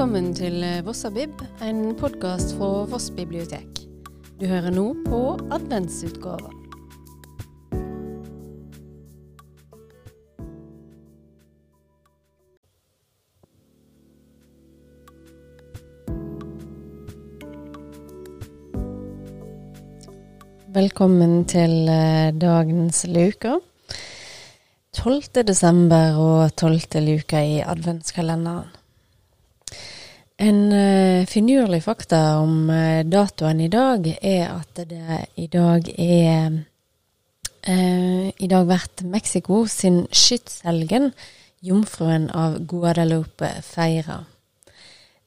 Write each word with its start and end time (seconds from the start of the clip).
Velkommen 0.00 0.30
til 0.32 0.62
Vossabib, 0.80 1.42
en 1.60 1.90
podkast 2.00 2.54
fra 2.56 2.86
Voss 2.88 3.10
bibliotek. 3.12 3.82
Du 4.40 4.46
hører 4.48 4.72
nå 4.72 4.94
på 5.04 5.18
adventsutgava. 5.52 6.48
Velkommen 20.80 21.44
til 21.44 21.76
eh, 21.92 22.32
dagens 22.40 23.04
luke. 23.04 23.58
12. 24.96 25.44
desember 25.44 26.16
og 26.16 26.56
12. 26.56 27.02
luke 27.04 27.48
i 27.52 27.60
adventskalenderen. 27.60 28.79
En 30.40 30.72
uh, 30.72 31.26
finurlig 31.28 31.82
fakta 31.84 32.38
om 32.40 32.70
uh, 32.72 33.02
datoen 33.04 33.58
i 33.60 33.68
dag 33.68 34.06
er 34.08 34.46
at 34.48 34.78
det 34.88 35.18
i 35.36 35.44
dag 35.52 35.84
er 36.00 36.54
uh, 37.68 38.24
I 38.32 38.48
dag 38.48 38.64
vært 38.70 39.04
Mexico 39.04 39.66
sin 39.68 40.06
skytshelgen, 40.08 41.10
jomfruen 41.60 42.30
av 42.32 42.56
Guadalupe, 42.64 43.52
feira. 43.66 44.22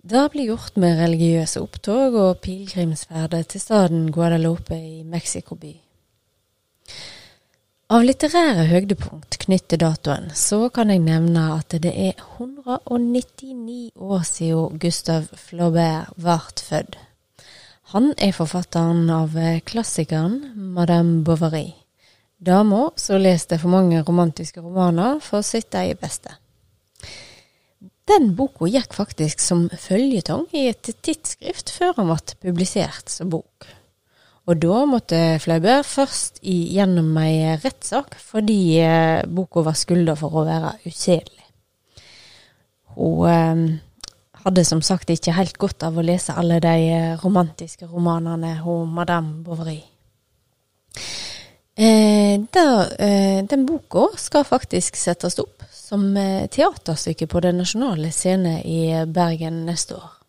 Det 0.02 0.26
blir 0.34 0.50
gjort 0.50 0.82
med 0.82 0.98
religiøse 0.98 1.62
opptog 1.62 2.18
og 2.18 2.42
pilegrimsferder 2.42 3.46
til 3.46 3.62
staden 3.62 4.10
Guadalupe 4.12 4.76
i 4.76 5.04
Mexico 5.06 5.54
by. 5.56 5.76
Av 7.92 8.00
litterære 8.00 8.64
høydepunkt 8.70 9.36
knyttet 9.42 9.74
til 9.74 9.82
datoen, 9.82 10.30
så 10.32 10.70
kan 10.72 10.88
jeg 10.90 11.02
nevne 11.04 11.50
at 11.58 11.74
det 11.84 11.92
er 11.92 12.22
199 12.40 13.92
år 14.00 14.24
siden 14.24 14.80
Gustav 14.80 15.28
Flaubert 15.36 16.14
ble 16.16 16.38
født. 16.64 16.96
Han 17.92 18.14
er 18.16 18.32
forfatteren 18.32 19.10
av 19.12 19.36
klassikeren 19.68 20.40
Madame 20.56 21.26
Bovary. 21.28 21.74
Dama 22.40 22.88
som 22.96 23.20
leste 23.20 23.60
for 23.60 23.76
mange 23.76 24.00
romantiske 24.00 24.64
romaner 24.64 25.20
for 25.20 25.44
sitt 25.44 25.76
eget 25.76 26.00
beste. 26.00 26.38
Den 28.08 28.32
boka 28.36 28.72
gikk 28.72 28.96
faktisk 28.96 29.44
som 29.44 29.68
føljetong 29.68 30.48
i 30.56 30.70
et 30.72 30.88
tidsskrift 31.04 31.76
før 31.76 31.98
han 32.00 32.14
ble 32.16 32.40
publisert 32.48 33.12
som 33.12 33.28
bok. 33.32 33.68
Og 34.44 34.60
da 34.60 34.82
måtte 34.90 35.20
Flaubert 35.40 35.88
først 35.88 36.42
igjennom 36.44 37.16
ei 37.22 37.56
rettssak 37.64 38.18
fordi 38.20 38.76
eh, 38.84 39.24
boka 39.24 39.64
var 39.64 39.78
skylda 39.80 40.18
for 40.20 40.36
å 40.36 40.44
være 40.48 40.74
usedelig. 40.84 41.46
Hun 42.98 43.30
eh, 43.32 43.62
hadde 44.44 44.66
som 44.68 44.82
sagt 44.84 45.14
ikke 45.14 45.38
helt 45.38 45.56
godt 45.62 45.86
av 45.88 45.96
å 45.96 46.04
lese 46.04 46.36
alle 46.36 46.60
de 46.64 46.74
eh, 46.92 47.14
romantiske 47.24 47.88
romanene 47.88 48.58
hun 48.66 48.92
Madame 48.92 49.40
Bovary. 49.46 49.80
Den 51.74 53.64
boka 53.66 54.04
skal 54.22 54.44
faktisk 54.46 55.00
settes 55.00 55.40
opp 55.42 55.64
som 55.74 56.04
teaterstykke 56.54 57.26
på 57.32 57.42
Den 57.42 57.58
nasjonale 57.64 58.12
scene 58.14 58.60
i 58.62 58.92
Bergen 59.10 59.64
neste 59.66 59.98
år. 59.98 60.23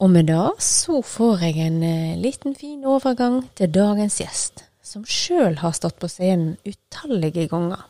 Og 0.00 0.08
med 0.10 0.30
det 0.30 0.62
så 0.64 1.02
får 1.04 1.42
jeg 1.44 1.60
en 1.60 1.82
eh, 1.84 2.16
liten 2.16 2.54
fin 2.56 2.84
overgang 2.88 3.42
til 3.56 3.68
dagens 3.68 4.16
gjest, 4.22 4.62
som 4.80 5.04
sjøl 5.04 5.58
har 5.60 5.74
stått 5.76 5.98
på 6.00 6.08
scenen 6.08 6.54
utallige 6.64 7.44
ganger, 7.52 7.82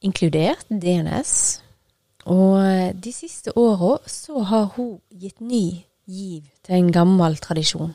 inkludert 0.00 0.64
DNS. 0.72 1.34
Og 2.24 2.56
eh, 2.64 2.94
de 2.96 3.12
siste 3.12 3.52
åra 3.60 3.98
så 4.08 4.40
har 4.48 4.72
hun 4.78 5.02
gitt 5.12 5.44
ny 5.44 5.84
giv 6.08 6.48
til 6.64 6.78
en 6.78 6.90
gammel 6.96 7.36
tradisjon, 7.36 7.92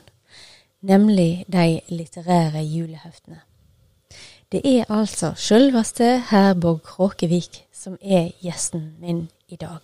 nemlig 0.86 1.42
de 1.50 1.80
litterære 1.90 2.62
juleheftene. 2.62 3.42
Det 4.54 4.62
er 4.62 4.86
altså 4.86 5.32
sjølveste 5.34 6.20
Herborg 6.30 6.84
Kråkevik 6.86 7.64
som 7.74 7.98
er 7.98 8.30
gjesten 8.38 8.92
min 9.02 9.26
i 9.50 9.58
dag. 9.58 9.82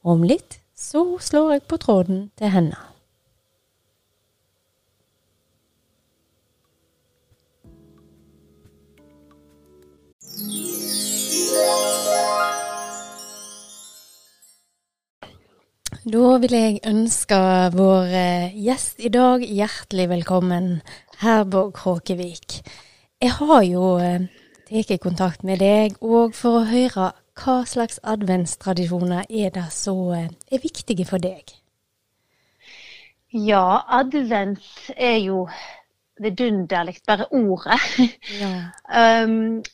Og 0.00 0.16
om 0.16 0.24
litt 0.24 0.62
så 0.84 1.04
slår 1.20 1.52
jeg 1.52 1.62
på 1.68 1.78
tråden 1.80 2.26
til 2.38 2.52
henne. 2.52 2.76
Da 16.04 16.34
vil 16.36 16.52
jeg 16.52 16.80
ønske 16.84 17.36
vår 17.72 18.10
eh, 18.12 18.56
gjest 18.60 18.98
i 19.00 19.08
dag 19.08 19.40
hjertelig 19.40 20.04
velkommen, 20.10 20.66
Herborg 21.22 21.72
Kråkevik. 21.78 22.58
Jeg 23.24 23.32
har 23.38 23.62
jo 23.64 23.94
eh, 23.96 24.26
tatt 24.68 25.00
kontakt 25.00 25.46
med 25.48 25.64
deg 25.64 25.96
òg 26.04 26.36
for 26.36 26.60
å 26.60 26.66
høre 26.68 27.08
hva 27.34 27.64
slags 27.66 27.98
adventstradisjoner 28.06 29.26
er 29.28 29.50
det 29.54 29.66
så 29.74 29.94
eh, 30.14 30.28
er 30.52 30.62
viktige 30.62 31.06
for 31.08 31.22
deg? 31.22 31.54
Ja, 33.34 33.82
advent 33.90 34.92
er 34.94 35.18
jo 35.18 35.48
vidunderlig, 36.22 37.00
bare 37.06 37.26
ordet. 37.34 37.80
Ja. 38.38 38.52
um, 39.26 39.64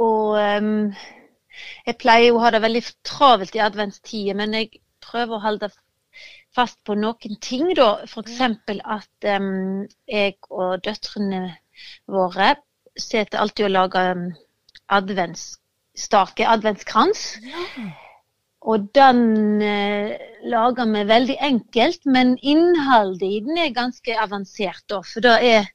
og 0.00 0.40
um, 0.40 0.94
jeg 1.84 1.98
pleier 2.00 2.30
jo 2.30 2.38
å 2.38 2.44
ha 2.46 2.54
det 2.54 2.62
veldig 2.64 2.82
travelt 3.04 3.56
i 3.58 3.62
adventstida, 3.66 4.34
men 4.40 4.56
jeg 4.56 4.80
prøver 5.04 5.36
å 5.36 5.44
holde 5.44 5.68
fast 6.56 6.80
på 6.88 6.96
noen 6.96 7.36
ting, 7.44 7.68
da. 7.76 7.92
F.eks. 8.08 8.40
at 8.40 9.30
um, 9.36 9.84
jeg 10.08 10.38
og 10.48 10.80
døtrene 10.86 11.44
våre 12.08 12.54
sitter 12.96 13.44
alltid 13.44 13.68
og 13.68 13.76
lager 13.76 14.24
advents 14.88 15.59
stake 16.00 16.46
adventskrans. 16.48 17.24
Ja. 17.44 17.90
Og 18.60 18.90
den 18.94 19.62
eh, 19.64 20.16
lager 20.44 20.88
vi 20.92 21.04
veldig 21.08 21.36
enkelt, 21.40 22.04
men 22.04 22.34
innholdet 22.42 23.24
i 23.24 23.38
den 23.44 23.58
er 23.58 23.76
ganske 23.76 24.16
avansert. 24.20 24.84
Da, 24.90 25.00
for 25.06 25.24
det 25.24 25.36
er 25.48 25.70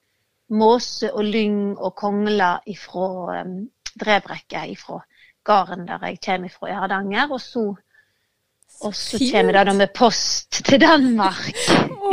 måse 0.53 1.09
og 1.13 1.25
lyng 1.25 1.74
og 1.80 1.96
kongler 1.97 2.62
fra 2.78 3.41
um, 3.41 3.56
drevrekka 3.97 4.68
fra 4.78 5.00
gården 5.46 5.88
der 5.88 6.06
jeg 6.06 6.22
kommer 6.25 6.53
fra 6.53 6.69
i 6.69 6.78
Hardanger. 6.78 7.34
Og 7.34 7.42
så, 7.42 7.66
og 8.84 8.96
så 8.96 9.19
kommer 9.31 9.56
det 9.66 9.75
med 9.75 9.94
post 9.96 10.62
til 10.66 10.81
Danmark. 10.81 11.52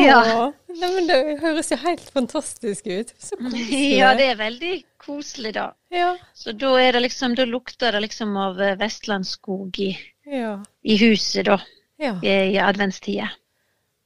ja. 0.00 0.50
Nei, 0.72 0.88
men 0.94 1.08
Det 1.08 1.18
høres 1.42 1.70
jo 1.72 1.76
helt 1.82 2.08
fantastisk 2.14 2.86
ut. 2.88 3.12
Så 3.20 3.36
koselig. 3.36 3.82
Ja, 3.98 4.14
det 4.16 4.30
er 4.30 4.40
veldig 4.40 4.72
koselig, 5.02 5.54
da. 5.58 5.66
Ja. 5.92 6.14
Så 6.34 6.54
da, 6.56 6.72
er 6.80 6.96
det 6.96 7.04
liksom, 7.08 7.36
da 7.36 7.44
lukter 7.48 7.92
det 7.92 8.00
liksom 8.06 8.36
av 8.40 8.60
eh, 8.62 8.78
vestlandsskog 8.80 9.78
i, 9.84 9.92
ja. 10.24 10.56
i 10.82 10.96
huset, 11.02 11.44
da. 11.50 11.58
Ja. 12.00 12.16
I, 12.24 12.54
i 12.54 12.58
adventstida. 12.58 13.28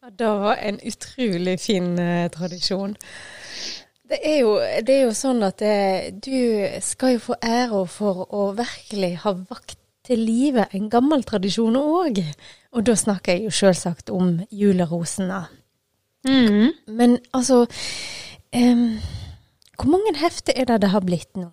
Ja, 0.03 0.11
det 0.19 0.33
var 0.43 0.59
en 0.63 0.81
utrolig 0.83 1.61
fin 1.63 1.99
eh, 1.99 2.27
tradisjon. 2.35 2.97
Det 4.07 4.19
er, 4.23 4.37
jo, 4.45 4.53
det 4.87 4.93
er, 4.95 5.01
jo, 5.09 5.15
sånn 5.19 5.43
at 5.43 5.59
det, 5.63 5.71
eh, 5.71 6.13
du 6.15 6.83
skal 6.85 7.17
jo 7.17 7.25
få 7.31 7.39
ære 7.43 7.87
for 7.91 8.27
å 8.31 8.51
virkelig 8.59 9.17
ha 9.25 9.33
vakt 9.49 9.81
til 10.07 10.23
live 10.23 10.67
en 10.77 10.89
gammel 10.91 11.25
tradisjon 11.27 11.77
òg. 11.79 12.23
Og 12.77 12.87
da 12.87 12.97
snakker 12.97 13.37
jeg 13.37 13.49
jo 13.49 13.55
selvsagt 13.55 14.11
om 14.15 14.39
julerosene. 14.51 15.45
Mm. 16.27 16.73
Men 16.87 17.19
altså 17.35 17.65
um, 18.57 18.89
hvor 19.77 19.91
mange 19.93 20.17
hefter 20.19 20.53
er 20.57 20.65
det 20.65 20.81
det 20.83 20.91
har 20.91 21.05
blitt 21.05 21.37
nå? 21.37 21.51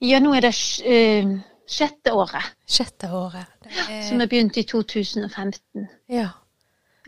Ja, 0.00 0.20
nå 0.20 0.32
er 0.36 0.48
det 0.48 0.54
uh, 0.56 1.36
sjette 1.68 2.14
året. 2.14 2.54
Sjette 2.68 3.10
året. 3.12 3.48
Er... 3.66 4.02
Som 4.08 4.20
er 4.20 4.30
begynt 4.30 4.56
i 4.56 4.64
2015. 4.66 5.88
Ja. 6.12 6.30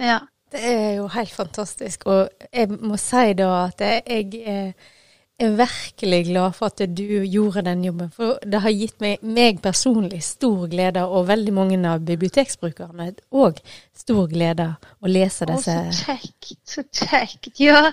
ja. 0.00 0.18
Det 0.52 0.60
er 0.64 0.94
jo 0.96 1.08
helt 1.12 1.32
fantastisk. 1.32 2.06
Og 2.06 2.28
jeg 2.52 2.70
må 2.70 2.96
si 3.00 3.34
da 3.36 3.50
at 3.66 3.82
jeg 3.84 4.40
eh, 4.40 4.88
er 5.38 5.54
virkelig 5.54 6.24
glad 6.26 6.54
for 6.56 6.66
at 6.72 6.82
du 6.98 7.24
gjorde 7.24 7.62
den 7.68 7.84
jobben. 7.86 8.10
For 8.14 8.38
det 8.42 8.60
har 8.64 8.74
gitt 8.74 8.98
meg, 9.02 9.22
meg 9.22 9.60
personlig 9.62 10.20
stor 10.26 10.66
glede, 10.70 11.04
og 11.06 11.28
veldig 11.28 11.54
mange 11.54 11.78
av 11.88 12.02
biblioteksbrukerne 12.06 13.12
òg 13.30 13.60
stor 13.96 14.28
glede 14.30 14.68
å 15.00 15.10
lese 15.10 15.48
disse. 15.50 15.74
Å, 15.78 15.92
så 15.94 16.12
kjekt. 16.12 16.54
Så 16.66 16.84
kjekt. 16.90 17.52
Ja. 17.62 17.90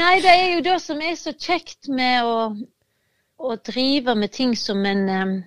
Nei, 0.00 0.18
det 0.24 0.34
er 0.34 0.48
jo 0.56 0.64
det 0.66 0.78
som 0.84 1.00
er 1.00 1.16
så 1.18 1.32
kjekt 1.32 1.88
med 1.88 2.28
å, 2.28 2.38
å 3.38 3.60
drive 3.64 4.16
med 4.18 4.34
ting 4.34 4.56
som 4.58 4.84
en 4.88 5.06
um, 5.08 5.38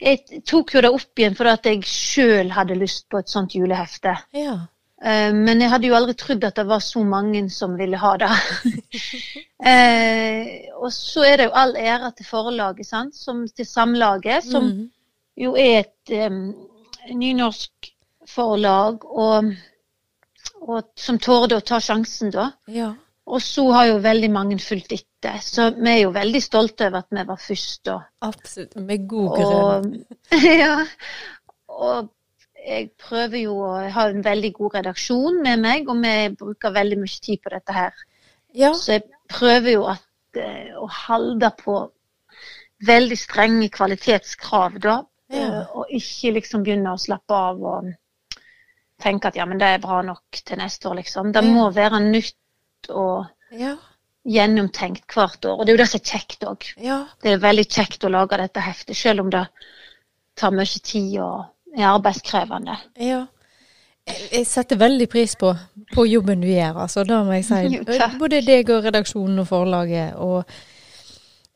Jeg 0.00 0.42
tok 0.48 0.74
jo 0.74 0.80
det 0.84 0.90
opp 0.92 1.20
igjen 1.20 1.36
fordi 1.38 1.52
at 1.52 1.66
jeg 1.68 1.84
sjøl 1.88 2.50
hadde 2.52 2.76
lyst 2.76 3.06
på 3.12 3.20
et 3.20 3.30
sånt 3.30 3.54
julehefte. 3.56 4.16
Ja. 4.36 4.56
Eh, 5.02 5.34
men 5.34 5.60
jeg 5.60 5.72
hadde 5.72 5.88
jo 5.90 5.96
aldri 5.98 6.14
trodd 6.18 6.44
at 6.46 6.58
det 6.60 6.66
var 6.68 6.82
så 6.84 7.02
mange 7.06 7.42
som 7.52 7.74
ville 7.78 7.98
ha 7.98 8.12
det. 8.22 8.30
eh, 9.72 10.70
og 10.78 10.90
så 10.94 11.26
er 11.26 11.40
det 11.40 11.48
jo 11.48 11.56
all 11.64 11.74
ære 11.76 12.12
til 12.18 12.28
forlaget, 12.28 12.88
sant? 12.88 13.16
Som, 13.18 13.44
til 13.48 13.66
Samlaget, 13.68 14.46
som 14.46 14.70
mm. 14.70 14.84
jo 15.44 15.54
er 15.58 15.82
et 15.82 16.14
um, 16.30 16.42
nynorsk 17.10 17.90
forlag, 18.30 19.04
og, 19.04 19.50
og 20.62 20.92
som 20.96 21.18
torde 21.20 21.58
å 21.58 21.66
ta 21.66 21.82
sjansen 21.82 22.32
da. 22.34 22.52
Ja. 22.70 22.94
Og 23.24 23.40
så 23.40 23.64
har 23.72 23.86
jo 23.88 24.00
veldig 24.04 24.28
mange 24.32 24.58
fulgt 24.60 24.92
etter, 24.92 25.38
så 25.40 25.70
vi 25.74 25.88
er 25.94 26.02
jo 26.02 26.10
veldig 26.12 26.42
stolte 26.44 26.90
over 26.90 27.00
at 27.00 27.14
vi 27.16 27.22
var 27.28 27.40
først. 27.40 27.84
da. 27.88 28.00
Absolutt. 28.24 28.76
Med 28.76 29.06
god 29.08 29.30
grunn. 29.38 29.94
og, 30.04 30.42
ja, 30.62 30.76
og 31.72 32.10
jeg 32.64 32.90
prøver 32.98 33.38
jo 33.44 33.56
å 33.60 33.72
ha 33.92 34.06
en 34.08 34.22
veldig 34.24 34.52
god 34.56 34.74
redaksjon 34.78 35.42
med 35.44 35.60
meg, 35.60 35.88
og 35.88 36.00
vi 36.02 36.14
bruker 36.38 36.72
veldig 36.74 36.98
mye 37.02 37.20
tid 37.22 37.42
på 37.44 37.52
dette 37.52 37.72
her. 37.76 38.04
Ja. 38.54 38.72
Så 38.72 38.96
jeg 38.96 39.04
prøver 39.28 39.70
jo 39.74 39.84
at, 39.90 40.04
eh, 40.40 40.72
å 40.78 40.88
holde 40.88 41.50
på 41.60 41.90
veldig 42.86 43.18
strenge 43.18 43.68
kvalitetskrav, 43.70 44.78
da. 44.80 45.02
Ja. 45.32 45.46
Eh, 45.62 45.76
Og 45.76 45.86
ikke 45.90 46.34
liksom 46.38 46.64
begynne 46.64 46.92
å 46.94 47.00
slappe 47.00 47.34
av 47.34 47.62
og 47.62 47.92
tenke 49.00 49.28
at 49.28 49.36
ja, 49.36 49.44
men 49.44 49.58
det 49.58 49.66
er 49.66 49.78
bra 49.82 50.02
nok 50.02 50.22
til 50.44 50.58
neste 50.58 50.88
år, 50.88 50.96
liksom. 51.02 51.32
Det 51.32 51.42
må 51.44 51.70
være 51.74 52.00
nytt 52.00 52.90
og 52.90 53.26
Ja. 53.50 53.76
gjennomtenkt 54.26 55.06
hvert 55.12 55.44
år. 55.44 55.58
Og 55.58 55.66
det 55.66 55.72
er 55.72 55.76
jo 55.76 55.82
det 55.82 55.88
som 55.90 56.00
er 56.00 56.18
kjekt 56.18 56.44
òg. 56.48 56.74
Det 57.22 57.32
er 57.32 57.38
veldig 57.38 57.66
kjekt 57.68 58.04
å 58.04 58.10
lage 58.10 58.36
dette 58.38 58.60
heftet, 58.60 58.96
selv 58.96 59.20
om 59.20 59.30
det 59.30 59.48
tar 60.36 60.50
mye 60.50 60.80
tid 60.82 61.18
og 61.20 61.44
er 61.76 61.88
arbeidskrevende. 61.90 62.76
Ja. 63.00 63.24
Jeg 64.32 64.44
setter 64.46 64.76
veldig 64.76 65.06
pris 65.08 65.32
på, 65.40 65.54
på 65.94 66.04
jobben 66.06 66.42
du 66.42 66.48
gjør, 66.50 66.82
altså. 66.84 67.04
Da 67.08 67.22
må 67.24 67.32
jeg 67.38 67.46
si. 67.48 67.80
Både 68.20 68.42
deg 68.44 68.68
og 68.74 68.84
redaksjonen 68.84 69.38
og 69.40 69.48
forlaget. 69.48 70.14
Og 70.20 70.44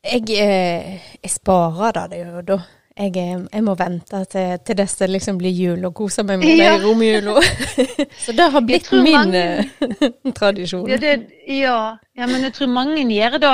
jeg, 0.03 0.23
eh, 0.33 0.99
jeg 1.23 1.31
sparer 1.33 2.07
det 2.09 2.23
jo 2.25 2.41
da. 2.47 2.57
Jeg, 2.99 3.13
eh, 3.15 3.43
jeg 3.53 3.63
må 3.63 3.75
vente 3.79 4.23
til, 4.31 4.57
til 4.65 4.75
dess 4.81 4.97
det 4.99 5.07
liksom 5.13 5.37
blir 5.39 5.53
jul, 5.55 5.85
og 5.87 5.93
kose 5.95 6.23
meg 6.27 6.41
med 6.41 6.49
Ja. 6.59 6.73
det 6.73 6.81
i 6.81 6.87
romjula. 6.87 7.35
Så 8.25 8.33
det 8.35 8.49
har 8.51 8.65
blitt 8.65 8.89
min 8.91 9.13
mange- 9.13 9.45
eh, 9.85 10.33
tradisjon. 10.35 10.89
Ja, 10.89 10.97
det, 10.99 11.13
ja. 11.47 11.77
ja, 12.17 12.25
men 12.27 12.43
jeg 12.49 12.53
tror 12.57 12.73
mange 12.73 13.05
gjør 13.05 13.37
det. 13.45 13.53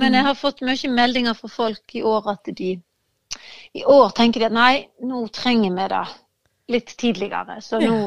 Men 0.00 0.14
jeg 0.16 0.24
har 0.24 0.34
fått 0.40 0.62
mye 0.64 0.88
meldinger 0.88 1.36
fra 1.36 1.50
folk 1.52 1.94
i 1.94 2.00
år 2.02 2.30
at 2.32 2.48
de 2.56 2.78
i 3.72 3.84
år 3.84 4.10
tenker 4.16 4.40
de 4.40 4.46
at 4.50 4.56
nei, 4.56 4.86
nå 5.00 5.26
trenger 5.34 5.74
vi 5.76 5.88
det 5.94 6.04
litt 6.72 6.96
tidligere. 7.00 7.60
Så 7.60 7.80
nå 7.80 7.98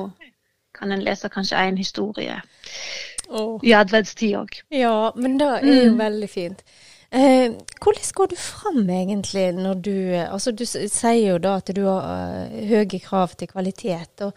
kan 0.76 0.92
en 0.92 1.04
lese 1.04 1.30
kanskje 1.32 1.58
en 1.58 1.78
historie 1.80 2.42
oh. 3.30 3.60
i 3.64 3.74
adventstid 3.74 4.36
òg. 4.42 4.58
Ja, 4.76 5.12
men 5.16 5.40
det 5.40 5.48
er 5.48 5.66
jo 5.66 5.92
Mm. 5.92 5.98
veldig 6.00 6.30
fint. 6.30 6.64
Eh, 7.12 7.52
hvordan 7.80 8.12
går 8.14 8.28
du 8.28 8.36
fram 8.36 8.90
egentlig 8.90 9.54
når 9.54 9.74
du 9.74 9.96
Altså, 10.16 10.52
du 10.52 10.66
sier 10.66 11.30
jo 11.30 11.38
da 11.38 11.56
at 11.62 11.70
du 11.76 11.86
har 11.86 12.02
uh, 12.50 12.68
høye 12.68 13.00
krav 13.00 13.36
til 13.38 13.48
kvalitet. 13.48 14.22
og 14.22 14.34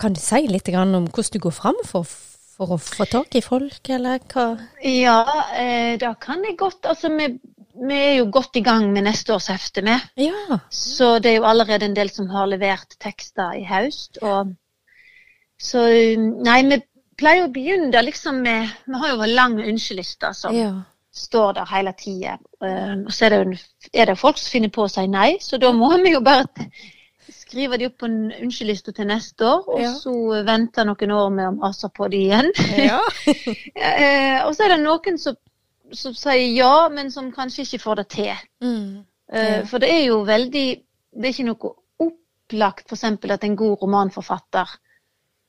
Kan 0.00 0.14
du 0.14 0.20
si 0.20 0.46
litt 0.46 0.68
om 0.68 1.06
hvordan 1.06 1.32
du 1.32 1.38
går 1.38 1.50
fram 1.50 1.76
for, 1.84 2.02
for 2.56 2.74
å 2.74 2.78
få 2.78 3.04
tak 3.04 3.34
i 3.34 3.40
folk, 3.40 3.88
eller 3.88 4.18
hva? 4.32 4.58
Ja, 4.82 5.22
eh, 5.54 5.98
det 5.98 6.14
kan 6.20 6.42
jeg 6.44 6.56
godt. 6.58 6.86
Altså, 6.86 7.08
vi, 7.08 7.38
vi 7.88 7.94
er 7.94 8.14
jo 8.18 8.28
godt 8.32 8.56
i 8.58 8.62
gang 8.66 8.88
med 8.92 9.04
neste 9.06 9.34
års 9.34 9.46
hefte 9.52 9.82
med. 9.86 10.00
Ja. 10.18 10.58
Så 10.70 11.18
det 11.22 11.32
er 11.32 11.36
jo 11.38 11.46
allerede 11.48 11.86
en 11.86 11.96
del 11.96 12.10
som 12.10 12.28
har 12.32 12.46
levert 12.50 12.96
tekster 13.00 13.54
i 13.58 13.64
høst. 13.68 14.18
Og 14.22 14.54
så 15.58 15.84
Nei, 16.44 16.60
vi 16.70 16.80
pleier 17.18 17.48
å 17.48 17.52
begynne 17.54 18.02
liksom 18.06 18.42
med 18.44 18.68
Vi 18.86 19.00
har 19.02 19.14
jo 19.16 19.24
en 19.26 19.34
lang 19.34 19.56
ønskeliste 19.60 20.30
som 20.38 20.54
ja. 20.54 20.70
står 21.14 21.56
der 21.58 21.66
hele 21.72 21.92
tida. 21.98 22.36
og 22.60 23.10
så 23.12 23.26
er 23.26 23.34
det, 23.34 23.40
jo, 23.42 23.90
er 23.94 24.06
det 24.12 24.18
folk 24.18 24.38
som 24.38 24.52
finner 24.54 24.70
på 24.74 24.86
å 24.86 24.92
si 24.92 25.06
nei, 25.10 25.36
så 25.42 25.58
da 25.58 25.72
må 25.74 25.90
vi 26.02 26.14
jo 26.14 26.20
bare 26.22 26.46
skrive 27.48 27.76
de 27.80 27.88
opp 27.88 27.98
på 28.00 28.06
en 28.08 28.32
ønskeliste 28.44 28.92
til 28.92 29.06
neste 29.08 29.44
år. 29.44 29.64
Og 29.68 29.80
Ja. 29.82 29.92
så 29.96 30.12
vente 30.46 30.84
noen 30.84 31.10
år 31.16 31.30
med 31.34 31.48
å 31.48 31.56
mase 31.58 31.88
på 31.90 32.08
de 32.12 32.22
igjen. 32.28 32.52
ja. 32.78 33.00
Eh, 33.88 34.44
og 34.46 34.54
så 34.54 34.64
er 34.66 34.74
det 34.76 34.82
noen 34.84 35.18
som, 35.18 35.36
som 35.92 36.14
sier 36.14 36.52
ja, 36.56 36.88
men 36.92 37.10
som 37.10 37.32
kanskje 37.32 37.62
ikke 37.62 37.78
får 37.78 37.94
det 38.02 38.08
til. 38.08 38.44
Mm. 38.62 39.04
Eh, 39.32 39.58
Ja. 39.58 39.64
For 39.64 39.78
det 39.78 39.90
er 39.92 40.04
jo 40.06 40.22
veldig 40.24 40.82
Det 41.18 41.24
er 41.24 41.32
ikke 41.32 41.48
noe 41.48 41.70
opplagt 41.98 42.92
f.eks. 42.92 43.04
at 43.04 43.44
en 43.44 43.56
god 43.56 43.82
romanforfatter 43.82 44.68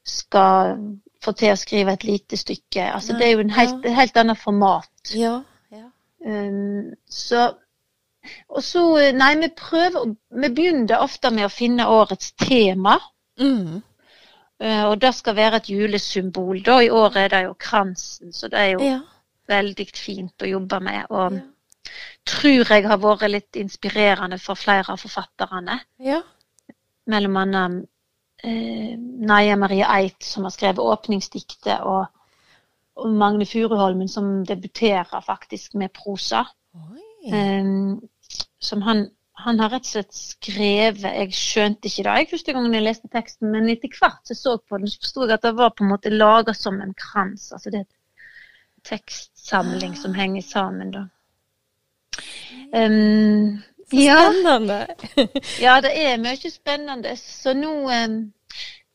skal 0.08 0.78
få 1.24 1.32
til 1.32 1.52
å 1.52 1.60
skrive 1.60 1.94
et 1.94 2.04
lite 2.04 2.38
stykke. 2.38 2.86
Altså, 2.94 3.14
det 3.14 3.28
er 3.28 3.32
jo 3.32 3.44
en 3.44 3.50
helt, 3.50 3.86
ja. 3.86 3.94
helt 3.94 4.18
annet 4.18 4.40
format. 4.40 5.14
Ja. 5.14 5.42
ja. 5.72 5.90
Um, 6.26 6.96
så 7.10 7.54
Og 8.50 8.64
så 8.64 8.98
eh, 8.98 9.14
Nei, 9.16 9.36
vi 9.40 9.48
prøver 9.56 10.16
Vi 10.42 10.50
begynner 10.50 11.00
ofte 11.00 11.32
med 11.32 11.46
å 11.46 11.54
finne 11.54 11.88
årets 11.88 12.32
tema. 12.32 12.98
Mm. 13.40 13.82
Uh, 14.64 14.86
Og 14.90 15.02
det 15.02 15.14
skal 15.16 15.36
være 15.36 15.56
et 15.62 15.70
julesymbol. 15.70 16.64
Da 16.66 16.80
I 16.80 16.90
år 16.90 17.18
er 17.18 17.28
det 17.28 17.44
jo 17.44 17.54
kransen, 17.54 18.34
så 18.34 18.48
det 18.48 18.60
er 18.60 18.72
jo 18.74 18.84
Ja. 18.84 19.00
Veldig 19.50 19.88
fint 19.96 20.46
å 20.46 20.50
jobbe 20.50 20.80
med. 20.86 21.06
Og 21.10 21.34
Ja. 21.40 21.42
tror 22.25 22.69
jeg 22.69 22.88
har 22.88 22.98
vært 23.01 23.30
litt 23.31 23.56
inspirerende 23.56 24.40
for 24.40 24.56
flere 24.56 24.94
av 24.94 25.00
forfatterne. 25.01 25.80
ja. 26.00 26.22
Mellom 27.10 27.38
annet 27.42 27.88
eh, 28.44 28.94
Naja 29.00 29.56
Marie 29.57 29.86
Eit, 29.90 30.24
som 30.24 30.44
har 30.46 30.51
skrevet 30.54 30.78
åpningsdiktet, 30.78 31.80
og, 31.81 32.06
og 32.96 33.13
Magne 33.18 33.46
Furuholmen, 33.50 34.07
som 34.07 34.46
debuterer 34.46 35.24
faktisk 35.25 35.74
med 35.74 35.90
prosa. 35.92 36.45
Um, 37.34 38.00
som 38.60 38.81
han, 38.81 39.10
han 39.44 39.60
har 39.60 39.74
rett 39.74 39.84
og 39.84 39.90
slett 39.92 40.13
skrevet 40.16 41.02
Jeg 41.04 41.34
skjønte 41.36 41.90
ikke 41.90 42.06
det 42.06 42.13
jeg 42.22 42.30
første 42.31 42.54
gangen 42.56 42.74
jeg 42.78 42.86
leste 42.86 43.10
teksten, 43.12 43.52
men 43.52 43.68
etter 43.74 43.92
hvert 44.00 44.22
så 44.24 44.31
jeg 44.31 44.40
så 44.40 44.54
på 44.69 44.78
den, 44.80 44.88
så 44.88 45.02
forsto 45.04 45.25
jeg 45.25 45.36
at 45.36 45.48
det 45.48 45.56
var 45.57 45.74
på 45.75 45.84
en 45.84 45.92
måte 45.92 46.13
laga 46.13 46.54
som 46.56 46.80
en 46.81 46.94
krans. 46.94 47.50
Altså 47.52 47.74
det 47.74 47.81
er 47.81 47.88
et 47.88 47.99
tekstsamling 48.90 49.96
som 49.98 50.14
henger 50.18 50.42
sammen, 50.46 50.92
da. 50.96 51.08
Um, 52.74 53.62
Spennende. 53.90 54.88
ja, 55.62 55.82
det 55.82 55.92
er 55.98 56.20
mye 56.22 56.52
spennende. 56.52 57.16
Så 57.18 57.54
nå 57.58 57.74
um, 57.90 58.20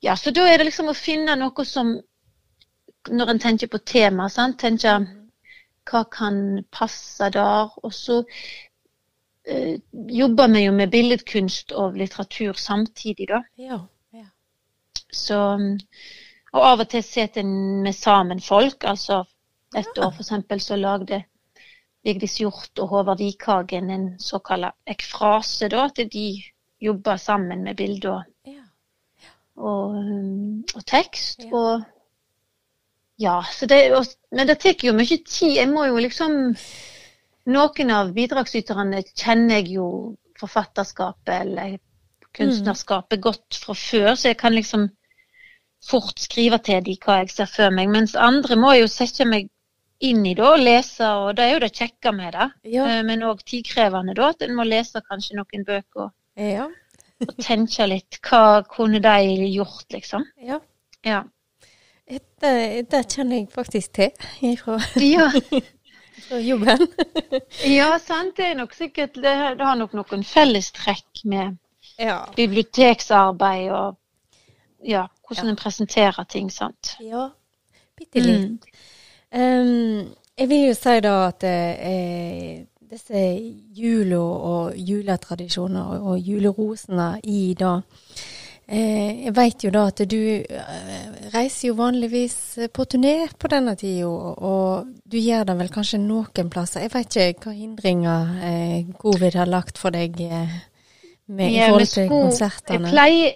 Ja, 0.02 0.16
så 0.16 0.30
da 0.30 0.44
er 0.46 0.58
det 0.58 0.68
liksom 0.68 0.90
å 0.92 0.94
finne 0.94 1.34
noe 1.40 1.64
som 1.66 1.96
Når 3.10 3.30
en 3.30 3.40
tenker 3.40 3.68
på 3.68 3.80
tema, 3.84 4.28
sant, 4.30 4.60
tenker 4.60 5.08
hva 5.90 6.04
kan 6.08 6.62
passe 6.72 7.26
der? 7.34 7.72
Og 7.84 7.92
så 7.92 8.22
uh, 8.22 9.74
jobber 10.08 10.48
vi 10.54 10.62
jo 10.64 10.72
med 10.72 10.92
billedkunst 10.94 11.74
og 11.76 11.98
litteratur 12.00 12.56
samtidig, 12.56 13.28
da. 13.28 13.42
Ja. 13.60 13.82
ja. 14.14 14.30
Så, 15.12 15.40
mm, 15.60 15.76
og 16.54 16.64
av 16.70 16.86
og 16.86 16.88
til 16.94 17.04
setter 17.04 17.44
vi 17.84 17.92
sammen 17.92 18.40
folk. 18.40 18.88
Altså 18.88 19.24
et 19.76 19.98
år 19.98 20.10
for 20.10 20.22
eksempel 20.22 20.60
så 20.62 20.76
lagde 20.76 21.22
Vigdis 22.04 22.36
Hjorth 22.40 22.82
og 22.82 22.88
Håvard 22.88 23.18
Vikhagen 23.18 23.90
en 23.90 24.08
såkalt 24.20 24.74
ekfrase, 24.86 25.70
da. 25.72 25.86
At 25.88 26.00
de 26.12 26.26
jobba 26.80 27.16
sammen 27.18 27.64
med 27.64 27.76
bilder 27.76 28.24
ja. 28.46 28.64
og, 29.56 29.94
mm, 29.94 30.64
og 30.74 30.86
tekst. 30.86 31.46
Ja. 31.46 31.52
Og 31.56 31.82
ja, 33.18 33.38
så 33.52 33.66
det, 33.66 33.94
og, 33.96 34.04
men 34.32 34.48
det 34.48 34.58
tar 34.58 34.84
jo 34.84 34.92
mye 34.92 35.20
tid. 35.22 35.56
Jeg 35.56 35.70
må 35.70 35.86
jo 35.90 36.02
liksom 36.02 36.56
Noen 37.44 37.90
av 37.92 38.14
bidragsyterne 38.16 39.02
kjenner 39.04 39.58
jeg 39.58 39.74
jo 39.74 39.86
forfatterskapet 40.40 41.34
eller 41.42 41.74
kunstnerskapet 42.32 43.20
godt 43.20 43.58
fra 43.60 43.74
før, 43.76 44.14
så 44.16 44.30
jeg 44.30 44.38
kan 44.40 44.54
liksom 44.56 44.86
fort 45.84 46.22
skrive 46.24 46.56
til 46.64 46.80
de 46.86 46.96
hva 47.04 47.18
jeg 47.20 47.34
ser 47.34 47.50
for 47.52 47.74
meg. 47.76 47.90
Mens 47.92 48.16
andre 48.16 48.56
må 48.56 48.72
jo 48.78 48.88
sette 48.88 49.26
meg 49.28 49.50
inn 50.00 50.24
i 50.26 50.34
det 50.34 50.44
og 50.44 50.58
lese, 50.58 51.06
og 51.06 51.36
det 51.36 51.44
er 51.44 51.52
jo 51.54 51.60
det 51.64 51.72
kjekke 51.76 52.12
med 52.12 52.32
det. 52.34 52.48
Ja. 52.72 52.86
Eh, 52.98 53.02
Men 53.06 53.22
òg 53.22 53.44
tidkrevende, 53.46 54.14
da. 54.14 54.28
At 54.34 54.42
en 54.42 54.54
må 54.56 54.64
lese 54.66 55.00
kanskje 55.08 55.36
noen 55.38 55.64
bøker 55.64 56.10
ja. 56.36 56.66
og 57.28 57.36
tenke 57.40 57.86
litt. 57.88 58.18
Hva 58.26 58.62
kunne 58.68 59.00
de 59.00 59.48
gjort, 59.54 59.86
liksom? 59.92 60.24
ja. 60.42 60.60
Ja. 61.04 61.22
Det, 62.08 62.84
det 62.92 63.00
kjenner 63.12 63.36
jeg 63.38 63.48
faktisk 63.52 63.92
til 63.96 64.10
ifra, 64.44 64.76
Ja, 65.00 65.30
fra 66.28 66.38
jobben. 66.40 66.82
ja 67.78 67.98
sant. 67.98 68.34
Det 68.36 68.50
er 68.50 68.54
nok 68.58 68.74
sikkert 68.76 69.14
Det, 69.16 69.32
det 69.58 69.64
har 69.64 69.76
nok 69.80 69.92
noen 69.96 70.24
fellestrekk 70.24 71.24
med 71.24 71.56
Ja. 71.98 72.24
biblioteksarbeid 72.36 73.70
og 73.72 73.96
ja, 74.84 75.06
hvordan 75.28 75.48
en 75.54 75.56
presenterer 75.56 76.24
ting, 76.28 76.50
sant. 76.52 76.96
ja. 77.00 77.30
Bitte 77.96 78.20
litt. 78.20 78.50
Mm. 78.50 78.58
Ehm, 79.34 80.14
jeg 80.38 80.48
vil 80.50 80.68
jo 80.68 80.78
si 80.78 81.00
da 81.02 81.14
at 81.28 81.44
eh, 81.48 82.62
disse 82.94 83.26
jula 83.74 84.22
og 84.22 84.78
juletradisjoner 84.78 85.94
og, 85.96 86.08
og 86.12 86.18
julerosene 86.28 87.08
i 87.30 87.54
da 87.58 87.74
eh, 88.68 89.24
Jeg 89.26 89.34
vet 89.36 89.66
jo 89.66 89.72
da 89.74 89.86
at 89.90 90.02
du 90.10 90.20
eh, 90.20 91.08
reiser 91.34 91.68
jo 91.68 91.78
vanligvis 91.80 92.36
på 92.74 92.86
turné 92.86 93.16
på 93.38 93.50
denne 93.50 93.74
tida, 93.80 94.06
og, 94.06 94.92
du 95.04 95.18
gjør 95.18 95.48
det 95.50 95.58
vel 95.58 95.72
kanskje 95.72 96.00
noen 96.02 96.50
plasser. 96.50 96.86
Jeg 96.86 96.94
vet 96.94 97.18
ikke 97.28 97.50
hva 97.50 97.56
hindringer 97.58 98.36
eh, 98.50 98.94
covid 99.00 99.40
har 99.40 99.50
lagt 99.50 99.78
for 99.82 99.94
deg 99.94 100.20
eh, 100.24 100.60
med, 101.26 101.50
i 101.50 101.60
forhold 101.64 101.90
til 101.92 102.08
konsertene. 102.12 102.88
Jeg 102.88 102.94
pleier, 102.94 103.34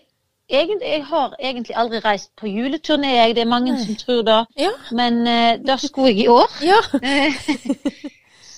egentlig, 0.51 0.89
jeg 0.89 1.05
har 1.05 1.35
egentlig 1.41 1.77
aldri 1.77 1.99
reist 2.05 2.31
på 2.37 2.47
juleturné, 2.47 3.11
jeg. 3.15 3.35
Det 3.37 3.43
er 3.43 3.51
mange 3.51 3.73
Nei. 3.73 3.85
som 3.85 3.97
tror 3.97 4.23
det. 4.23 4.39
Ja. 4.59 4.71
Men 4.93 5.19
uh, 5.27 5.57
det 5.67 5.81
skulle 5.81 6.09
jeg 6.09 6.25
i 6.25 6.29
år. 6.29 6.51
Ja. 6.63 6.81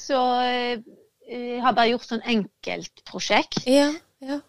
Så 0.07 0.21
uh, 0.21 0.83
jeg 1.31 1.61
har 1.63 1.73
bare 1.77 1.91
gjort 1.93 2.07
sånn 2.09 2.25
enkeltprosjekt 2.27 3.61
Ja. 3.71 3.91
ja. 4.27 4.41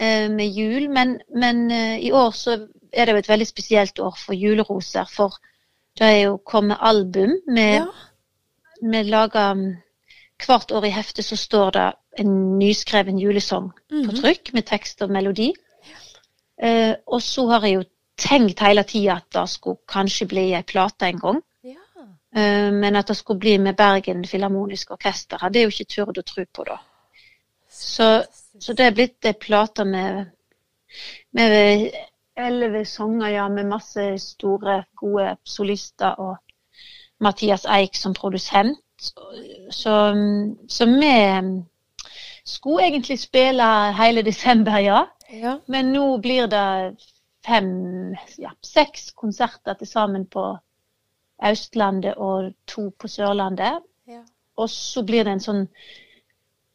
eh, 0.00 0.28
med 0.32 0.48
jul. 0.56 0.86
Men, 0.88 1.18
men 1.36 1.66
i 2.00 2.08
år 2.16 2.30
så 2.32 2.54
er 2.92 3.04
det 3.06 3.12
jo 3.12 3.20
et 3.20 3.28
veldig 3.28 3.46
spesielt 3.48 4.00
år 4.00 4.16
for 4.16 4.32
juleroser. 4.32 5.04
For 5.12 5.36
det 6.00 6.06
er 6.08 6.20
jo 6.30 6.38
kommet 6.38 6.80
album 6.80 7.34
med. 7.46 7.84
Vi 8.80 9.02
lager 9.04 9.52
um, 9.52 9.66
Hvert 10.40 10.72
år 10.72 10.86
i 10.88 10.94
heftet 10.96 11.26
så 11.28 11.36
står 11.36 11.70
det 11.76 11.86
en 12.22 12.30
nyskreven 12.58 13.18
julesang 13.20 13.66
på 13.90 13.98
Mhm. 14.08 14.14
trykk 14.22 14.54
med 14.56 14.62
tekst 14.70 15.02
og 15.04 15.10
melodi. 15.12 15.50
Eh, 16.62 16.94
og 17.06 17.22
så 17.22 17.46
har 17.48 17.66
jeg 17.66 17.78
jo 17.78 17.84
tenkt 18.20 18.60
hele 18.60 18.84
tida 18.84 19.16
at 19.16 19.28
det 19.32 19.46
skulle 19.48 19.80
kanskje 19.88 20.28
bli 20.28 20.50
ei 20.54 20.62
plate 20.66 21.08
en 21.08 21.20
gang. 21.20 21.40
ja. 21.64 21.78
Eh, 22.36 22.72
men 22.72 22.96
at 22.96 23.08
det 23.08 23.16
skulle 23.16 23.40
bli 23.40 23.56
med 23.58 23.76
Bergen 23.76 24.24
Filharmoniske 24.24 24.92
Orkester, 24.92 25.38
hadde 25.40 25.58
jeg 25.58 25.64
jo 25.64 25.74
ikke 25.74 25.94
turt 25.94 26.18
å 26.18 26.26
tro 26.26 26.44
på 26.52 26.66
da. 26.68 26.76
Så, 27.70 28.24
så 28.60 28.74
det 28.74 28.86
er 28.86 28.94
blitt 28.94 29.24
ei 29.24 29.32
plate 29.32 29.84
med 29.84 30.26
med 31.32 31.90
elleve 32.36 32.84
sanger, 32.84 33.28
ja, 33.28 33.48
med 33.48 33.68
masse 33.68 34.18
store, 34.18 34.84
gode 34.96 35.36
solister 35.44 36.18
og 36.18 36.36
Mathias 37.20 37.66
Eik 37.68 37.96
som 37.96 38.14
produsent. 38.14 38.78
Så, 39.70 39.94
så 40.68 40.86
vi 40.86 41.12
skulle 42.60 42.86
egentlig 42.90 43.18
spille 43.20 43.68
hele 43.96 44.22
desember, 44.26 44.78
ja. 44.84 45.04
ja. 45.32 45.56
Men 45.66 45.92
nå 45.94 46.18
blir 46.20 46.48
det 46.52 46.96
fem, 47.46 47.70
ja, 48.38 48.52
seks 48.64 49.10
konserter 49.16 49.78
til 49.80 49.88
sammen 49.88 50.26
på 50.28 50.52
Østlandet 51.40 52.20
og 52.20 52.52
to 52.68 52.90
på 52.98 53.08
Sørlandet. 53.08 53.80
ja. 54.08 54.22
Og 54.60 54.68
så 54.68 55.00
blir 55.08 55.24
det 55.24 55.38
en 55.38 55.40
sånn 55.40 55.62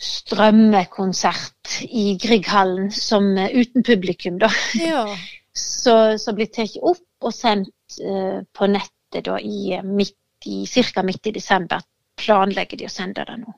strømmekonsert 0.02 1.76
i 1.86 2.16
Grieghallen 2.22 2.90
som 2.92 3.28
eh, 3.38 3.54
uten 3.54 3.86
publikum, 3.86 4.40
da. 4.42 4.52
ja. 4.82 5.08
Så, 5.56 6.18
så 6.20 6.34
blir 6.36 6.50
tatt 6.52 6.74
opp 6.84 7.24
og 7.24 7.32
sendt 7.32 7.94
uh, 8.04 8.42
på 8.52 8.68
nettet 8.68 9.22
da 9.24 9.38
i 9.40 9.70
eh, 9.78 9.86
midt 9.88 10.50
i, 10.52 10.66
ca. 10.68 11.04
midt 11.08 11.30
i 11.30 11.32
desember. 11.32 11.80
Planlegger 12.20 12.82
de 12.82 12.90
å 12.90 12.92
sende 12.92 13.24
det 13.24 13.38
nå. 13.40 13.54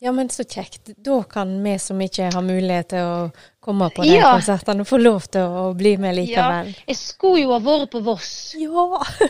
Ja, 0.00 0.12
men 0.14 0.28
så 0.30 0.44
kjekt. 0.46 0.92
Da 1.02 1.22
kan 1.26 1.56
vi 1.64 1.72
som 1.82 1.98
ikke 2.00 2.28
har 2.30 2.42
mulighet 2.46 2.88
til 2.92 3.02
å 3.02 3.30
komme 3.60 3.88
på 3.90 4.04
de 4.06 4.12
Ja. 4.14 4.28
konsertene, 4.36 4.84
få 4.86 4.96
lov 5.02 5.26
til 5.26 5.42
å 5.42 5.74
bli 5.74 5.96
med 5.98 6.14
likevel. 6.14 6.68
Ja, 6.70 6.84
Jeg 6.86 6.96
skulle 6.96 7.40
jo 7.42 7.50
ha 7.50 7.58
vært 7.58 7.90
på 7.90 8.02
Voss. 8.06 8.54
Ja. 8.58 8.84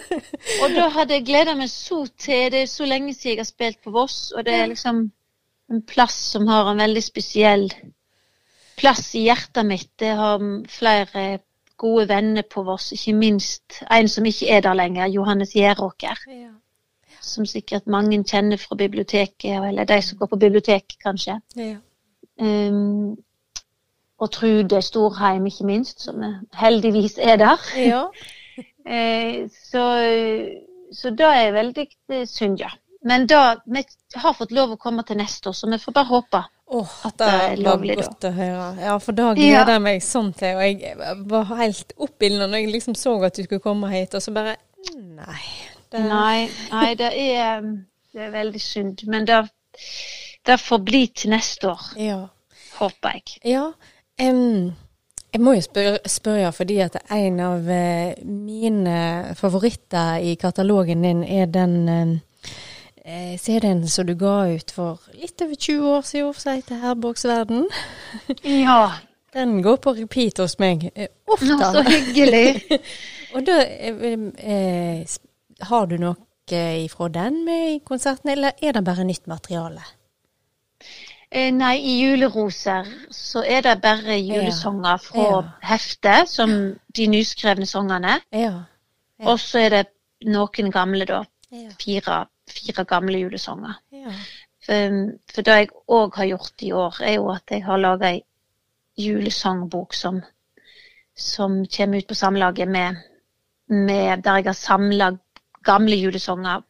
Og 0.62 0.74
da 0.76 0.88
hadde 0.90 1.14
jeg 1.16 1.24
gleda 1.24 1.54
meg 1.56 1.70
så 1.72 2.02
til 2.18 2.50
Det 2.52 2.62
er 2.62 2.66
så 2.66 2.84
lenge 2.84 3.14
siden 3.14 3.36
jeg 3.38 3.38
har 3.38 3.48
spilt 3.48 3.80
på 3.82 3.90
Voss, 3.96 4.32
og 4.36 4.44
det 4.44 4.54
er 4.54 4.66
liksom 4.68 5.10
en 5.70 5.82
plass 5.82 6.14
som 6.32 6.46
har 6.48 6.68
en 6.70 6.78
veldig 6.84 7.02
spesiell 7.02 7.70
plass 8.78 9.14
i 9.14 9.24
hjertet 9.26 9.66
mitt. 9.66 9.90
Jeg 10.00 10.16
har 10.16 10.38
flere 10.68 11.38
gode 11.78 12.08
venner 12.08 12.42
på 12.42 12.62
Voss, 12.64 12.92
ikke 12.92 13.14
minst 13.16 13.80
en 13.90 14.08
som 14.08 14.24
ikke 14.28 14.48
er 14.50 14.60
der 14.68 14.74
lenger, 14.74 15.06
Johannes 15.08 15.52
Gjeråker. 15.56 16.16
ja. 16.28 16.52
Som 17.28 17.46
sikkert 17.46 17.86
mange 17.86 18.22
kjenner 18.24 18.60
fra 18.60 18.76
biblioteket, 18.80 19.52
eller 19.68 19.84
de 19.88 20.00
som 20.02 20.18
går 20.18 20.30
på 20.32 20.40
bibliotek, 20.46 20.98
kanskje. 21.04 21.40
ja. 21.56 21.76
Um, 22.38 23.16
og 24.18 24.30
Trude 24.34 24.82
Storheim, 24.82 25.46
ikke 25.46 25.66
minst, 25.66 26.02
som 26.02 26.22
heldigvis 26.54 27.18
er 27.18 27.36
der. 27.36 27.70
ja. 27.76 28.04
Eh, 28.88 29.50
så, 29.52 29.82
så 30.96 31.10
det 31.12 31.26
er 31.26 31.50
veldig 31.52 31.82
eh, 32.08 32.22
synd, 32.26 32.56
ja. 32.62 32.70
Men 33.04 33.26
da, 33.28 33.58
vi 33.66 33.82
har 34.14 34.32
fått 34.34 34.54
lov 34.56 34.72
å 34.72 34.78
komme 34.80 35.04
til 35.04 35.18
neste 35.20 35.50
år, 35.50 35.56
så 35.58 35.68
vi 35.68 35.78
får 35.82 35.94
bare 35.98 36.08
håpe. 36.08 36.40
Oh, 36.72 36.94
At 37.04 37.18
det 37.20 37.28
er 37.28 37.60
lovlig, 37.60 37.98
da. 37.98 38.06
godt 38.08 38.26
å 38.28 38.32
høre. 38.36 38.70
Ja, 38.80 38.94
for 39.00 39.16
da 39.18 39.34
gleder 39.36 39.74
jeg 39.76 39.84
meg 39.84 40.02
sånn 40.04 40.32
til. 40.36 40.56
Og 40.56 40.64
jeg 40.64 40.96
var 41.30 41.52
helt 41.60 41.92
oppildna 41.96 42.48
når 42.48 42.62
jeg 42.62 42.72
liksom 42.78 42.96
så 42.98 43.14
at 43.28 43.36
du 43.36 43.44
skulle 43.44 43.64
komme 43.64 43.92
hit, 43.92 44.16
og 44.16 44.24
så 44.24 44.34
bare 44.34 44.56
Nei. 44.96 45.42
Det, 45.92 46.00
Nei, 46.04 46.48
nei 46.72 46.94
det, 46.94 47.12
er, 47.14 47.60
det 48.12 48.26
er 48.26 48.30
veldig 48.34 48.60
synd. 48.60 49.06
Men 49.06 49.26
det, 49.26 49.42
det 50.46 50.60
får 50.60 50.78
bli 50.84 51.06
til 51.16 51.30
neste 51.30 51.70
år, 51.70 51.86
Ja. 51.96 52.18
håper 52.80 53.16
jeg. 53.18 53.38
ja 53.44 53.70
Um, 54.20 54.72
jeg 55.32 55.40
må 55.40 55.52
jo 55.54 55.60
spørre, 55.62 55.98
spørre 56.10 56.52
fordi 56.52 56.78
at 56.82 56.96
en 57.14 57.36
av 57.40 57.68
eh, 57.70 58.14
mine 58.26 59.34
favoritter 59.38 60.16
i 60.26 60.32
katalogen 60.34 61.04
din 61.04 61.20
er 61.22 61.46
den 61.46 61.88
eh, 63.04 63.36
CD-en 63.38 63.84
som 63.88 64.06
du 64.08 64.14
ga 64.18 64.48
ut 64.56 64.72
for 64.74 64.98
litt 65.14 65.42
over 65.44 65.54
20 65.54 65.86
år 65.92 66.00
siden, 66.02 66.34
som 66.34 66.52
heter. 66.56 67.68
Ja, 68.66 68.90
Den 69.34 69.62
går 69.62 69.76
på 69.76 69.92
repeat 69.92 70.38
hos 70.38 70.58
meg 70.58 70.90
eh, 70.96 71.08
ofte. 71.28 71.46
Nå, 71.46 71.72
så 71.76 71.82
hyggelig. 71.86 72.80
Og 73.34 73.46
da 73.46 73.60
eh, 73.62 74.18
eh, 74.38 75.18
har 75.62 75.86
du 75.86 75.96
noe 75.98 76.16
eh, 76.52 76.84
ifra 76.84 77.08
den 77.08 77.44
med 77.44 77.74
i 77.74 77.78
konserten, 77.84 78.30
eller 78.30 78.52
er 78.62 78.72
det 78.72 78.84
bare 78.84 79.04
nytt 79.04 79.26
materiale? 79.26 79.82
Eh, 81.30 81.50
Nei, 81.52 81.76
i 81.84 81.94
Juleroser 82.00 82.86
så 83.12 83.42
er 83.44 83.60
det 83.66 83.80
bare 83.82 84.16
julesanger 84.16 84.96
fra 85.02 85.24
Ja. 85.28 85.42
heftet, 85.62 86.28
som 86.28 86.50
de 86.96 87.06
nyskrevne 87.06 87.66
sangene. 87.66 88.20
Ja. 88.32 88.62
Ja. 89.18 89.26
Og 89.28 89.38
så 89.40 89.58
er 89.58 89.68
det 89.70 89.86
noen 90.24 90.70
gamle, 90.72 91.04
da. 91.04 91.24
Ja. 91.50 91.70
Fire, 91.80 92.26
fire 92.48 92.84
gamle 92.84 93.18
julesanger. 93.18 93.74
ja. 93.92 94.12
For, 94.68 95.12
for 95.34 95.42
det 95.42 95.54
jeg 95.56 95.68
òg 95.88 96.14
har 96.16 96.24
gjort 96.28 96.62
i 96.62 96.72
år, 96.72 96.96
er 97.02 97.14
jo 97.14 97.28
at 97.32 97.42
jeg 97.50 97.64
har 97.64 97.78
laga 97.78 98.10
ei 98.12 98.22
julesangbok 98.98 99.94
som, 99.94 100.18
som 101.16 101.64
kommer 101.76 101.98
ut 102.02 102.06
på 102.08 102.14
Samlaget 102.14 102.68
med, 102.68 102.96
med 103.68 104.22
Der 104.24 104.36
jeg 104.36 104.44
har 104.44 104.52
samla 104.52 105.10
gamle 105.68 105.98
julesanger. 106.00 106.64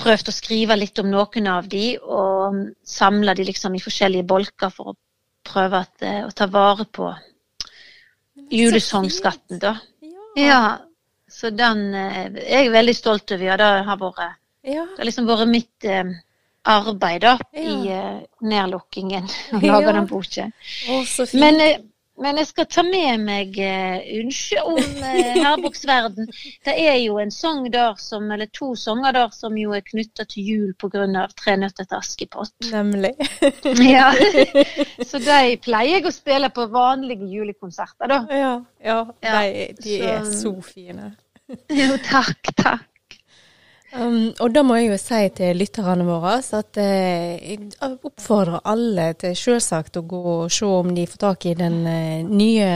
Prøvd 0.00 0.30
å 0.30 0.34
skrive 0.34 0.76
litt 0.78 0.98
om 1.02 1.10
noen 1.12 1.48
av 1.50 1.68
de, 1.70 1.94
og 2.00 2.60
samla 2.86 3.34
de 3.36 3.46
liksom 3.48 3.74
i 3.76 3.82
forskjellige 3.82 4.28
bolker 4.28 4.72
for 4.74 4.92
å 4.92 4.98
prøve 5.46 5.82
at, 5.84 5.96
eh, 6.02 6.22
å 6.26 6.30
ta 6.36 6.46
vare 6.50 6.86
på 6.86 7.10
julesangskatten, 8.50 9.58
da. 9.62 9.76
Ja. 10.36 10.78
Så 11.30 11.50
den 11.54 11.94
eh, 11.94 12.26
er 12.26 12.64
jeg 12.64 12.72
veldig 12.74 12.94
stolt 12.96 13.30
over. 13.32 13.46
Ja, 13.52 13.56
det 13.60 13.68
har 13.86 13.98
vært 14.00 14.22
ja. 14.66 14.82
det 14.84 14.98
har 14.98 15.08
liksom 15.08 15.28
vært 15.28 15.48
mitt 15.50 15.86
eh, 15.86 16.10
arbeid 16.68 17.22
da, 17.22 17.36
Ja. 17.54 17.60
i 17.62 17.92
eh, 17.94 18.18
nedlukkingen. 18.42 19.28
Å 19.56 19.60
lage 19.62 19.94
den 19.94 20.08
boka. 20.10 20.48
Men, 21.38 21.60
eh, 21.64 21.78
men 22.20 22.36
jeg 22.40 22.48
skal 22.50 22.66
ta 22.70 22.82
med 22.86 23.22
meg 23.24 23.56
eh, 23.64 24.02
Unnskyld 24.20 24.66
om 24.68 24.78
uh, 25.00 25.30
Herboksverden. 25.40 26.28
Det 26.66 26.74
er 26.76 26.98
jo 27.00 27.16
en 27.22 27.32
sang 27.34 27.64
der 27.72 27.94
som, 28.00 28.26
eller 28.34 28.50
to 28.56 28.72
sanger 28.78 29.16
der 29.16 29.32
som 29.36 29.56
jo 29.58 29.72
er 29.76 29.84
knytta 29.86 30.26
til 30.30 30.50
jul 30.52 30.74
pga. 30.80 31.06
Tre 31.40 31.56
nøtter 31.60 31.88
til 31.88 31.98
Askepott. 32.00 32.54
Nemlig. 32.72 33.14
Ja. 33.90 34.10
Så 35.10 35.18
de 35.22 35.56
pleier 35.64 35.96
jeg 35.98 36.06
å 36.06 36.12
spille 36.14 36.50
på 36.54 36.66
vanlige 36.72 37.26
julekonserter, 37.32 38.10
da. 38.10 38.20
Ja, 38.30 38.52
ja, 38.84 39.00
de, 39.24 39.66
de 39.82 39.98
er 40.04 40.24
så- 40.28 40.40
så 40.42 40.54
fine. 40.72 41.12
Jo, 41.74 41.96
takk, 42.06 42.52
takk. 42.54 42.84
Um, 43.90 44.30
og 44.38 44.52
da 44.54 44.62
må 44.62 44.76
jeg 44.78 44.92
jo 44.92 44.96
si 45.02 45.18
til 45.34 45.58
lytterne 45.58 46.04
våre 46.06 46.36
at 46.38 46.78
eh, 46.78 47.40
jeg 47.42 47.96
oppfordrer 48.06 48.62
alle 48.70 49.08
til 49.18 49.32
selvsagt 49.34 49.98
å 49.98 50.04
gå 50.06 50.20
og 50.36 50.52
se 50.54 50.68
om 50.68 50.92
de 50.94 51.06
får 51.10 51.20
tak 51.24 51.46
i 51.50 51.54
den 51.58 51.80
eh, 51.90 52.20
nye 52.22 52.68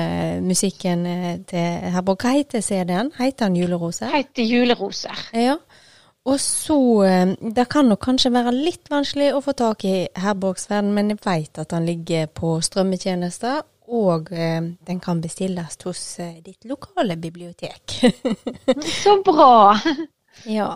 musikken 0.42 1.04
eh, 1.06 1.36
til 1.46 1.92
Herborg. 1.94 2.24
Hva 2.24 2.32
heter 2.34 2.64
CD-en? 2.66 3.12
Heter 3.14 3.46
den 3.46 3.60
Juleroser? 3.60 4.10
Heter 4.10 4.48
Juleroser. 4.48 5.22
Ja. 5.38 5.54
Og 6.26 6.40
så 6.42 6.80
eh, 7.06 7.36
Det 7.38 7.68
kan 7.70 7.92
nok 7.92 8.02
kanskje 8.08 8.34
være 8.34 8.56
litt 8.56 8.90
vanskelig 8.90 9.30
å 9.36 9.44
få 9.44 9.54
tak 9.54 9.86
i 9.86 10.08
Herborgsverden, 10.18 10.90
men 10.98 11.14
jeg 11.14 11.22
vet 11.22 11.62
at 11.62 11.76
den 11.76 11.86
ligger 11.92 12.26
på 12.26 12.56
strømmetjenester. 12.58 13.62
Og 13.94 14.34
eh, 14.34 14.58
den 14.82 14.98
kan 15.04 15.22
bestilles 15.22 15.78
hos 15.86 16.02
ditt 16.42 16.66
lokale 16.66 17.14
bibliotek. 17.22 18.00
Så 19.04 19.20
bra. 19.22 19.76
Ja. 20.46 20.70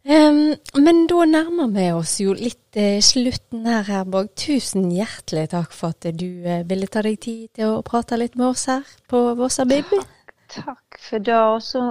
Um, 0.00 0.54
men 0.80 1.02
da 1.10 1.26
nærmer 1.28 1.68
vi 1.74 1.90
oss 1.92 2.14
jo 2.22 2.32
litt 2.32 2.78
uh, 2.80 3.02
slutten 3.04 3.66
her, 3.68 3.84
Herborg. 3.84 4.30
Tusen 4.38 4.88
hjertelig 4.94 5.50
takk 5.52 5.74
for 5.76 5.92
at 5.92 6.08
du 6.16 6.28
uh, 6.46 6.62
ville 6.68 6.88
ta 6.88 7.04
deg 7.04 7.20
tid 7.20 7.50
til 7.58 7.74
å 7.74 7.82
prate 7.84 8.16
litt 8.16 8.38
med 8.40 8.48
oss 8.54 8.64
her 8.72 8.86
på 9.12 9.26
Vossabib. 9.36 9.92
Takk 9.92 10.16
takk 10.54 10.98
for 11.08 11.18
det. 11.18 11.36
Og 11.36 11.62
så 11.62 11.84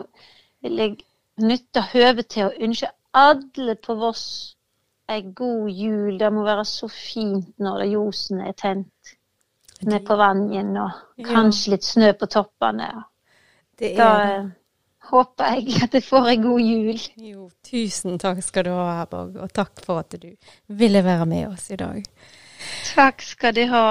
vil 0.63 0.81
jeg 0.83 0.95
nytte 1.39 1.85
høvet 1.93 2.31
til 2.33 2.49
å 2.49 2.55
ønske 2.67 2.91
alle 3.15 3.75
på 3.79 3.95
Voss 3.99 4.25
ei 5.09 5.23
god 5.35 5.69
jul. 5.73 6.19
Det 6.19 6.31
må 6.33 6.43
være 6.45 6.65
så 6.67 6.89
fint 6.91 7.55
når 7.57 7.87
ljosen 7.93 8.43
er 8.45 8.53
tent. 8.57 9.15
ned 9.79 10.03
på 10.03 10.15
vannet, 10.19 10.73
og 10.75 11.23
kanskje 11.23 11.71
litt 11.71 11.85
snø 11.87 12.09
på 12.19 12.27
toppene. 12.27 12.89
Det 13.79 13.93
Da 13.95 14.07
er 14.19 14.33
eh, 14.33 14.49
håper 15.09 15.57
jeg 15.57 15.83
at 15.85 15.97
jeg 15.97 16.05
får 16.05 16.29
en 16.33 16.45
god 16.45 16.61
jul. 16.61 17.01
Jo, 17.29 17.49
tusen 17.65 18.19
takk 18.21 18.41
skal 18.45 18.67
du 18.67 18.71
ha, 18.75 18.85
Herborg, 19.01 19.37
og 19.41 19.53
takk 19.55 19.83
for 19.85 20.03
at 20.03 20.15
du 20.21 20.29
ville 20.79 21.03
være 21.05 21.27
med 21.29 21.47
oss 21.51 21.69
i 21.73 21.79
dag. 21.79 22.03
Takk 22.93 23.23
skal 23.25 23.55
du 23.55 23.63
ha. 23.71 23.85